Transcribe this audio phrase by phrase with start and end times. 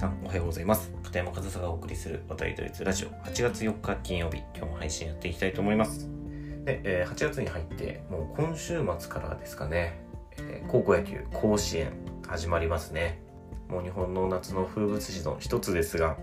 [0.00, 0.90] さんおはようございます。
[1.02, 3.08] 片山和沙がお送りする渡りドイツラジオ。
[3.28, 4.38] 8月4日金曜日。
[4.56, 6.08] 今日も配信やっていきたいと思います。
[6.64, 10.00] で、えー、8月に入ってもう今週末からですかね、
[10.38, 11.92] えー、高校野球甲子園
[12.26, 13.20] 始まりますね。
[13.68, 16.16] もう日本の夏の風物詩の一つですが、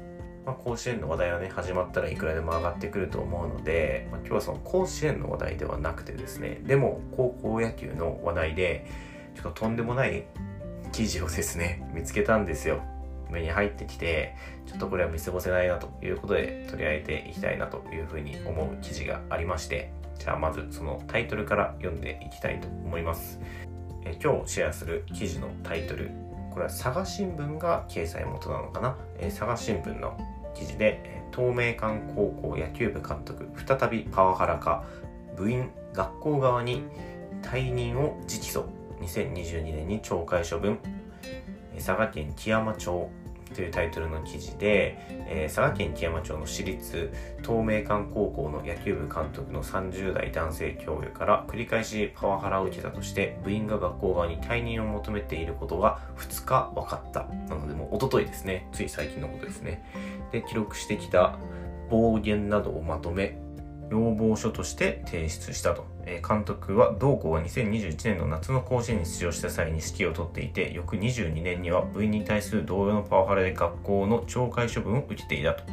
[0.44, 8.88] まあ、甲子園の話題はね始まったらいくらでも上がってくると思うので、まあ、今日はその甲子園の話題ではなくてですねでも高校野球の話題で
[9.36, 10.26] ちょっととんでもない
[10.92, 12.82] 記事をですね見つけたんですよ。
[13.30, 23.40] 目に入ってきてちょっとこれは見過ごせないなということで取り上げていきたいなというふうに思う記事がありましてじゃあまずそのタイトルから読んでいきたいと思います。
[24.04, 26.12] え今日シェアする記事のタイトル
[26.52, 30.18] これは佐賀新聞が掲載元なのかな、え佐賀新聞の
[30.56, 34.84] 記事で東名館高校野球部監督再びパワハラか
[35.36, 36.84] 部員学校側に
[37.44, 38.66] 退任を直訴。
[39.00, 40.80] 2022年に懲戒処分。
[41.78, 43.10] 佐賀県木山町
[43.54, 59.84] というタイトルの記事で、えー、佐賀県木山町の私立東名館高校の野球部監督の30代男性教諭から繰り返しパワハラを受けたとして部員が学校側に退任を求めていることが2日分かったなのでもう一昨日ですねつい最近のことですね
[60.32, 61.38] で記録してきた
[61.90, 63.40] 暴言などをまとめ
[63.90, 65.97] 要望書として提出したと。
[66.28, 75.64] 監督は同校は2021年の夏の甲子園に出場した際に指揮を執っていて、翌22年には部員に対する同様のパワハラで学校の懲戒処分を受けていたと。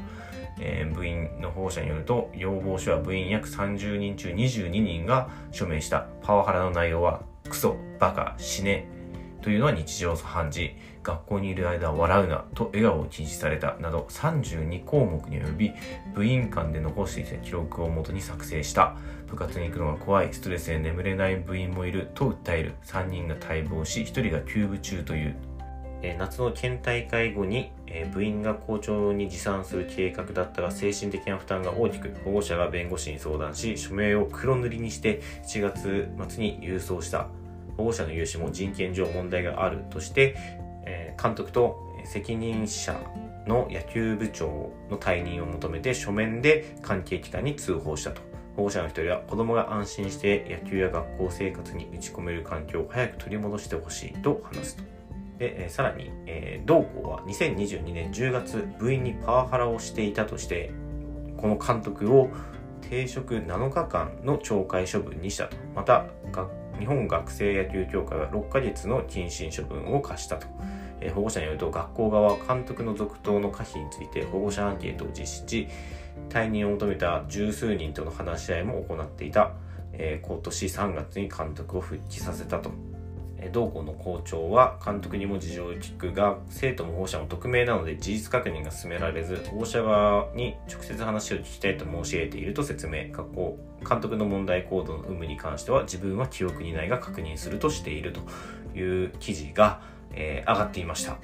[0.60, 8.86] えー、部員の保護者によると、要望書は部員約30人中22人が署名したパワハラの内容は、クソ、バカ、死ね、
[9.44, 10.74] というのは日常茶飯事。
[11.02, 13.76] 学校にいる間は笑うなと笑顔を禁止された。
[13.78, 15.72] など32項目に及び
[16.14, 18.96] 部員間で残していた記録をもとに作成した。
[19.26, 20.32] 部活に行くのが怖い。
[20.32, 22.08] ストレスで眠れない部員もいる。
[22.14, 22.72] と訴える。
[22.86, 25.36] 3人が待望し1人が休部中という。
[26.18, 27.70] 夏の県大会後に
[28.14, 37.28] 部員が校長に持参する計画だったが精神的な負担が大きく保護者が弁護士に相談し署名を黒塗りにして7月末に郵送した。
[37.76, 40.36] 保護者の融資も人権上問題があるとして、
[40.86, 43.00] えー、監督と責任者
[43.46, 48.22] の野球部長の退任を求めて書面で関係機関に通報したと。
[48.56, 54.84] 保護者の一人は子供が安心して野球や学校生活に打ち込める環境を早く取り戻してほしいと話すと。
[55.38, 60.70] で、えー、さらに、えー、同校は2022年10月部員にパワハラをしていたとして、
[61.36, 62.30] この監督を
[62.88, 65.56] 停職7日間の懲戒処分にしたと。
[65.74, 70.46] また、学日本学生野球協会は6ヶ月の謹慎処分を課したと。
[71.00, 75.68] え、保護者によると学校側は監督の続投の可否について保護者アンケートを実施し、
[76.28, 79.52] 退任を求めた十数人との話し合いも行っていた。
[79.92, 82.70] え、今年3月に監督を復帰させたと。
[83.52, 93.10] 同校の校長は監督にも事情を聞くが生徒も保護者も匿名なので事実確認が進められず保護者側に直接話を聞きたいと申し入れていると説明。
[93.12, 98.20] 学校監督の問題行動の有無に関しては自分は記憶にないが確認するとしていると
[98.78, 99.80] いう記事が、
[100.12, 101.18] えー、上がっていました。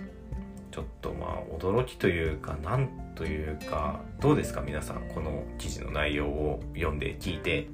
[0.70, 7.68] ちょっとまあ驚きというかなんというかどうですか皆さんこの記事の内容を読んで聞いて。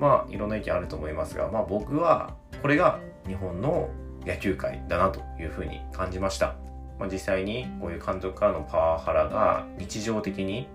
[0.00, 3.88] まあいろんな意見あると思いますがまあ僕はこれが日本の
[4.26, 6.56] 野球界だなというふうに感じました。
[6.98, 10.68] まあ、実際にこういう監督からのパワハラが日常的に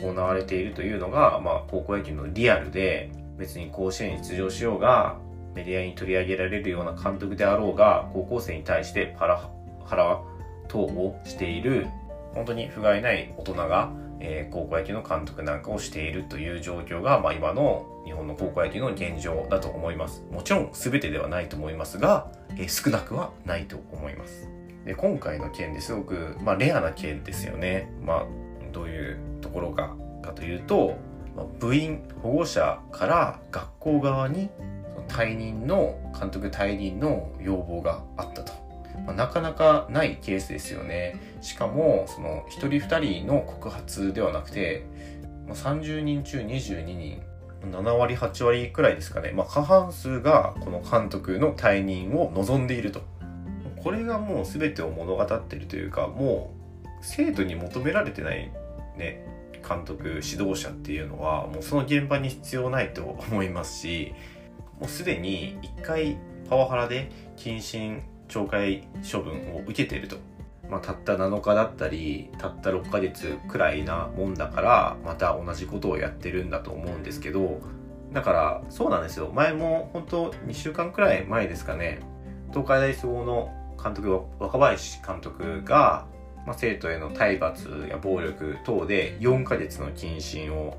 [0.00, 5.18] 行われているというのが、まあ、高校野球のリアルで別に甲子園に出場しようが
[5.54, 9.50] メディアに取り上げられるような監督であろうが高校生に対してパラ
[9.84, 10.20] ハラ
[10.68, 11.86] 等をしている
[12.34, 13.90] 本当に不甲斐ない大人が
[14.20, 20.24] えー、高校野球の監督なんかをしているという状況が、まあ、今の日本の高校野球の現状だと思います。
[20.30, 24.48] もちろん全てではないと思いますが、えー、少なくはないと思います。
[24.84, 27.90] で今回の件ですごく、まあ、レアな件ですよね。
[28.02, 28.26] まあ、
[28.72, 30.96] どういうところかかというと、
[31.36, 34.50] まあ、部員、保護者から学校側に
[35.08, 38.65] 退任の、監督退任の要望があったと。
[39.04, 41.16] まあ、なかなかないケースですよね。
[41.40, 44.86] しかも、その、一人二人の告発ではなくて、
[45.46, 47.22] まあ、30人中22人、
[47.70, 49.32] 7割、8割くらいですかね。
[49.32, 53.02] まあ、過半数がこの監督の退任を望んでいると。
[53.82, 56.52] これがもう全てを物語ってるというか、も
[56.84, 58.50] う、生徒に求められてない
[58.96, 59.24] ね、
[59.66, 64.14] 監督、指導者っていうのは、もうその現場に必要ないと思いますし、
[64.80, 70.16] もうすでに一回パワハラで謹慎懲戒処分を受けていると。
[70.68, 77.60] まあ、たった7日だったり、たった6ヶ月くらいなもんだから、また同じことをやってるんだと思うんですけど、
[78.12, 79.30] だから、そうなんですよ。
[79.32, 82.00] 前も、本当2週間くらい前ですかね、
[82.50, 83.52] 東海大総合の
[83.82, 86.06] 監督、若林監督が、
[86.46, 90.78] まあ、生徒への体罰や暴力等で4ヶ月の謹慎を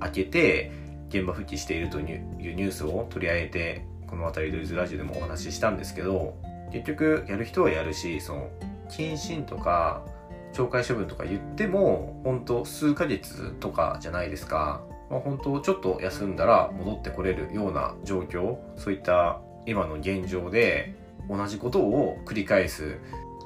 [0.00, 0.70] 明けて
[1.08, 6.36] 現場復帰しているというニュースを取り上げてこの渡りドイズラジオでもお話ししたんですけど
[6.76, 8.50] 結局やる人はやるしその
[8.90, 10.04] 謹慎とか
[10.52, 20.94] 懲戒処分とか言っても本当数ヶ月とかじゃないですか、まあ、本当ちょっと休んだら戻ってこれるような状況そういった今の現状で
[21.28, 22.98] 同じことを繰り返す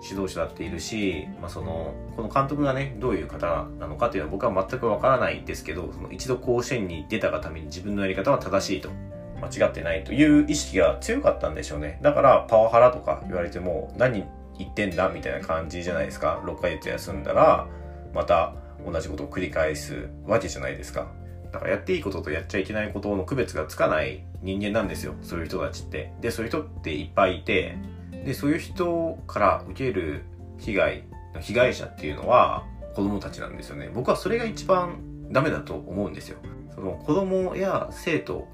[0.02, 8.90] 指導者だっているし、まあ、そのこの監督がねどういう方なのかっていうのは僕は全くわからないですけどその一度甲子園に出たがために自分のやり方は正しいと
[9.40, 11.98] 間違ってないという意識が強かったんでしょうね。
[12.02, 14.24] だからパワハラとか言われても何
[14.58, 16.42] 言ってんだみたいな感じじゃないですか。
[16.44, 17.66] 6ヶ月休んだら
[18.14, 18.54] また
[18.84, 21.08] 同じことを繰り返すわけじゃないですか。
[21.52, 25.14] だからやっていいこととやっちゃいけないことの区別がつかない人間なんですよ。
[25.22, 26.12] そういう人たちって。
[26.20, 27.76] でそういう人っていっぱいいて
[28.24, 30.24] でそういう人から受ける
[30.58, 31.04] 被害
[31.34, 32.64] の被害者っていうのは
[32.94, 33.90] 子供たちなんですよね。
[33.92, 34.98] 僕はそれが一番
[35.30, 36.38] ダメだと思うんですよ。
[36.74, 38.46] その子供や生徒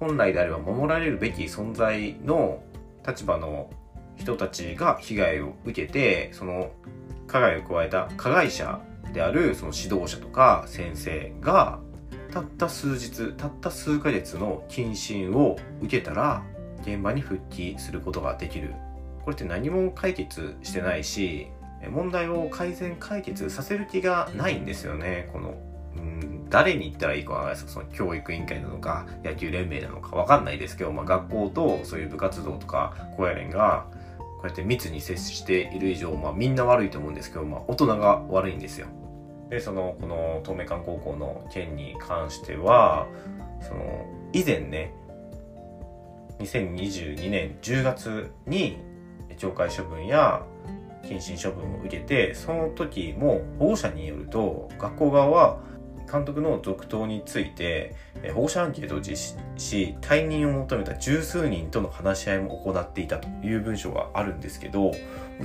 [0.00, 2.62] 本来であれば守られるべき存在の
[3.06, 3.70] 立場の
[4.16, 6.70] 人たちが被害を受けてその
[7.26, 8.80] 加害を加えた加害者
[9.12, 11.80] であるその指導者とか先生が
[12.32, 16.42] たった数日たった数ヶ月の謹慎を受けたら
[16.82, 18.74] 現場に復帰することができる。
[19.28, 21.48] これって何も解決してないし
[21.90, 25.54] 問題を改善解決させる気がないんですよねこの
[26.50, 33.86] 誰に言ったらいいかわからないですその教育委員会なのか野球連盟なのかわかんないですけど、まあ、学校とそういう部活動とか高野連が
[34.18, 38.86] こうやって密に接している以上、まあ、みんな悪いと思うんですけど、まあ、大人が悪いんですよ。
[39.50, 43.06] でそのこの東名館高校の件に関しては
[43.60, 44.92] その以前ね
[46.38, 48.78] 2022年10月に
[49.36, 50.42] 懲戒処分や
[51.02, 55.58] 謹慎処分を受けてその時も保護者によると学校側は
[56.10, 57.94] 監督の続投について
[58.34, 64.92] 保護者アンケートを実施し退任を求めた十数人との話し合いも行っていたという文章があるんですけど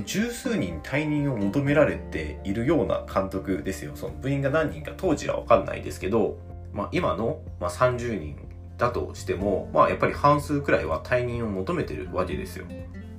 [0.04, 3.92] 十数人退任を求められているような監督ですよ。
[3.94, 6.36] その部員が何人か当時は分かんないですけど、
[6.72, 8.36] まあ、今の、ま、30人
[8.76, 12.66] だとしても、まあ、やっぱり半数くらいは退任を求めてるわけですよ。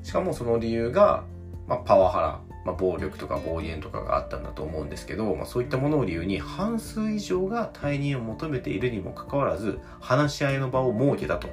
[0.04, 1.24] しかもその理由が、
[1.68, 11.48] まあ、パワハラまあ、暴力とか暴言とかがあったんだと思うんですけど、まあ、そういったものを理由に半数以上が退任を求めているにもかかわらず話し合いの場を設けたと。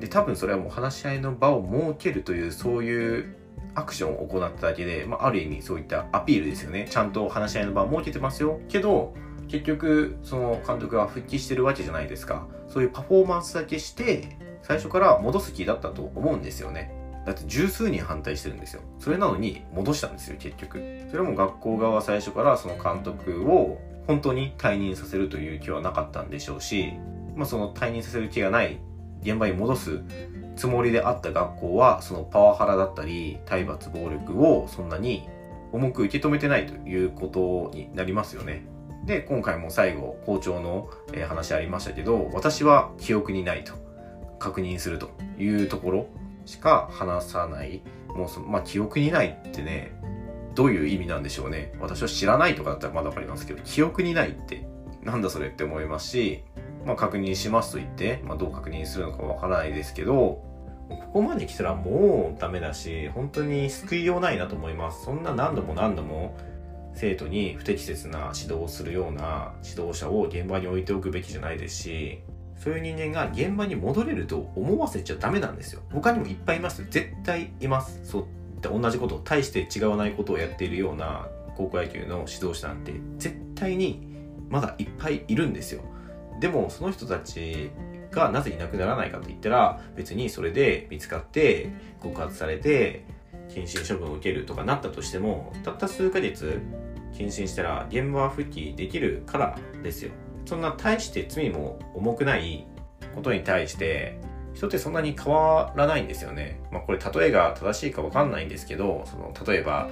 [0.00, 3.36] で多分それはもう話し合いの場を設けるというそういう
[3.74, 6.88] アクションを行っただけで、まあ、ある意味そういったアピールですよね。
[6.90, 8.60] ちゃんと話し合いの場を設けてますよ。
[8.68, 9.14] けど
[9.48, 12.48] 結局その監督は復帰してるわけじゃないですか。
[12.68, 16.92] そういうパフォーマンスだけして最初から戻す気だったと思うんですよね。
[17.26, 18.82] だって十数人反対してるんですよ。
[18.98, 20.80] それなのに戻したんですよ、結局。
[21.10, 26.92] それも学校側は最初からその監督を本当に退任させるという気はなかったんでしょうし、
[27.34, 28.78] まあその退任させる気がない
[29.22, 30.00] 現場に戻す
[30.54, 35.28] つもりであった学校はそのパワハラだったり体罰暴力をそんなに
[35.72, 38.64] 重く受け止めてないということになりますよね。
[39.04, 40.88] で、今回も最後校長の
[41.28, 43.74] 話ありましたけど、私は記憶にないと
[44.38, 46.06] 確認するというところ
[46.46, 47.82] しか話さない。
[48.08, 49.92] もうそ、まあ、記憶にないってね、
[50.54, 51.74] どういう意味なんでしょうね。
[51.78, 54.66] 私は知らないとかだったらまだわかりますけど、記憶にないって、
[55.02, 56.42] なんだそれって思いますし、
[56.86, 60.42] まあ、確認しますと言って、まあ、どう確認するのかわからないですけど、
[60.88, 65.04] ここまで来たらもうダメだし、本当に救いようないなと思います。
[65.04, 66.36] そんな何度も何度も
[66.94, 72.20] 生徒に不適切な指導をするような指導者を現場に置いておくべきじゃないですし、
[72.56, 75.82] そういう人間が現場に戻れると思わせちゃダメなんですよ。
[75.92, 76.84] 他にもいっぱいいます。
[76.90, 78.00] 絶対います。
[78.04, 78.26] そう
[78.62, 84.08] 同じことを大して違わないことをやっているような高校野球の指導者なんて絶対に
[84.48, 85.82] まだいっぱいいるんですよ。
[86.40, 87.70] でもその人たち
[88.10, 91.70] がなぜいなくならないかと言ったら別にそれで見つかって
[92.00, 93.04] 告発されて
[93.48, 96.60] 謹慎処分を受けるとかなったとしてもたった数ヶ月
[97.12, 100.10] 謹慎したら現場復帰できるからですよ。
[100.46, 102.66] そんな大して罪も重くない
[103.14, 104.18] ことに対して
[104.54, 106.60] 人ってそんなに変わらないんですよね。
[106.72, 109.90] まあこれ例えが正しいかわかんないんですけど、その例えば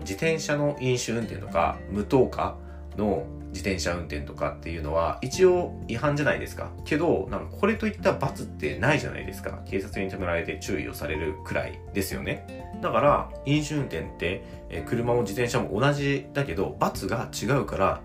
[0.00, 2.56] 自転車の飲酒運転とか無灯火
[2.96, 3.26] の
[3.56, 6.70] 自転車運転とかっていうのは一応違反じゃないですか。
[6.84, 9.62] けど、なんかこれといった罰ってないじゃないですか。
[9.64, 12.68] 警察に止められて注意をされるくらいですよね。
[12.82, 14.44] だから、飲酒運転って、
[14.86, 18.02] 車も自転車も同じだけど、罰が違うから、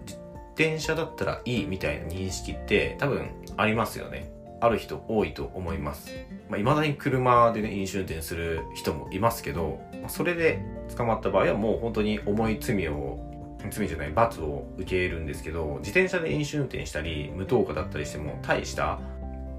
[0.55, 4.31] 転車だったらいいみたいな認識って多分ありますよね。
[4.63, 6.11] ある人多いと思います。
[6.47, 10.63] まあ、未だに車でね、飲酒運転する人もいますけど、それで
[10.95, 13.31] 捕まった場合はもう本当に重い罪を
[13.69, 18.99] 罪じゃない罰を受けるんですけど自転車で飲酒運転したり無灯火だったりしても大した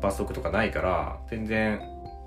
[0.00, 1.80] 罰則とかないから全然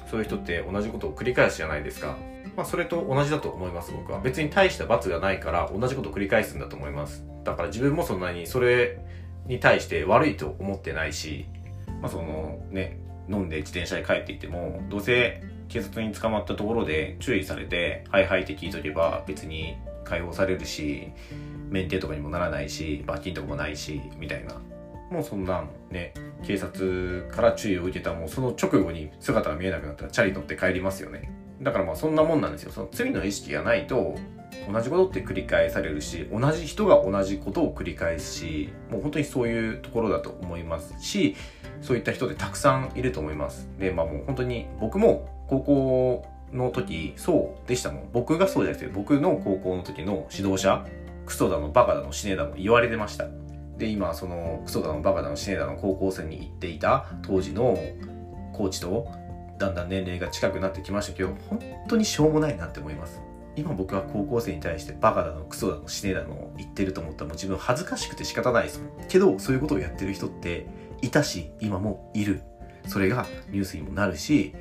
[0.10, 2.16] そういう人って同じことを繰り返すじゃないですか
[2.56, 9.00] まあそれと同じだと思います僕は別に大した罰がないから同じことを繰り返すんだと思いますだから自分もそんなにそれ
[9.46, 11.46] に対して悪いと思ってないし
[12.02, 13.00] まあそのね
[13.30, 21.12] 飲んで自転車で帰っていってもどうせ警察に捕まったところで注意されてはいはいって聞いとけば別に解放されるし
[21.70, 24.60] 免停とかにもならないし罰金とかもないしみたいな。
[25.12, 31.32] もうそんなんね警察から注意を受けたもうその直後に姿が見えなくなったらチャリ乗って帰りますよね。
[31.62, 32.72] だからまあそんなもんなんですよ。
[32.72, 34.16] その罪の意識がないと
[34.72, 41.36] 同じことって繰り返されるし同じ人が同じことを繰り返すしもう本当にそういうところだと思いますし
[41.82, 43.70] そういった人ってたくさんいると思います。
[43.80, 48.10] でまあもう本当に僕も高校の時そうでしたもん。
[48.12, 50.86] 僕がそうじゃないですけど僕の高校の時の指導者
[51.26, 53.28] クソだのバカだの死ねだの言われてました。
[53.78, 57.78] で今そのクソだのバカだの死ねだの高校生に行っていた当時の
[58.54, 59.08] コーチと
[59.60, 63.22] だんだん年齢が近くなってきましたけど本当にしょうもないなって思います。
[63.56, 69.08] 今僕は高校生に対してバカだのクソだの死ねだの言ってると思ったらもう自分恥ずかしくて仕方ないですもん。
[69.08, 70.68] けどそういうことをやってる人って
[71.02, 72.42] いたし今もいる。
[72.88, 74.54] それがニュースにもなるし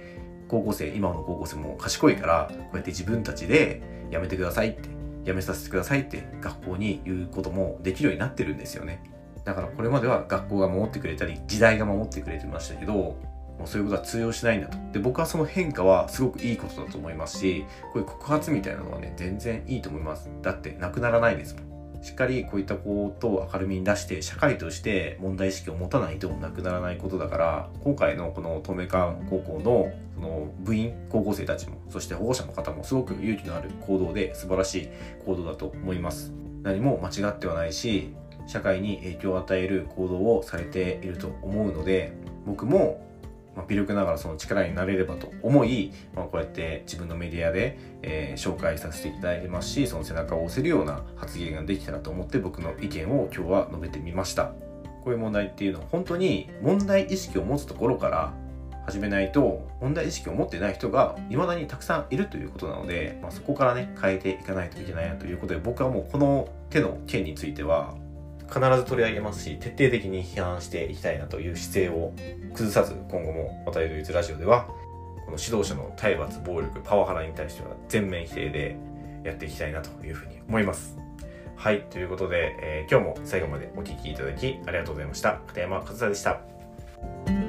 [0.48, 4.88] 高校生今の高校生も賢いからこうやって自分たちでやめてくださいって
[5.24, 9.02] やめさせてくださいって学校に言うこともできるようになってるんですよね。
[9.44, 13.16] だからこれまでは学校が守ってくれたり時代が守ってくれてましたけど
[13.58, 14.76] もうそういうことは通用しないんだと。
[14.92, 20.30] で、僕はその変化はすごくいいことだと思いますし、こういう告発みたいなのはね、全然いいと思います。
[20.42, 21.74] だってなくならないですもん。
[22.02, 34.88] しっかりこういったことを明るみに出して、社会として問題意識を持たないとなくならないことだから、今回のこの東名館高校のその部員、高校生たちも、そして保護者の方もすごく勇気のある行動で素晴らしい
[35.24, 36.32] 行動だと思います。
[36.62, 38.14] 何も間違ってはないし、
[38.46, 42.12] 社会に影響を与える行動をされていると思うので、
[42.44, 43.00] 僕も
[43.56, 54.52] まあ、微力ながらその力になれればと思い、まあ、こうやって自分のメディアで、えー、紹介させていただいてますしその背中を押せるような発言ができたらと思って僕の意見を今日は述べてみました。
[55.04, 58.32] こういう問題っていうのは本当に問題意識を持つところから
[58.86, 67.94] 始めないと問題意識を持ってない人が未だにたくさんいるということなので、まあ、そこからね変えていかないといけないなということで僕はもうこの手の件については
[68.48, 72.12] 必ず取り上げますし徹底的に批判していきたいなという姿勢を
[72.52, 74.66] 崩さず今後も渡りドイツラジオでは
[75.24, 78.76] この指導者の体罰暴力パワハラに対しては全面否定で
[79.24, 80.98] やっていきたいなというふうに思います。
[81.56, 85.40] はいということで、えー、今日も最後までお聴きいただきありがとうございました。
[85.46, 87.43] 片山和也でした。